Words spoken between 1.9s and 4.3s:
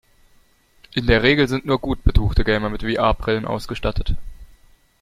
betuchte Gamer mit VR-Brillen ausgestattet.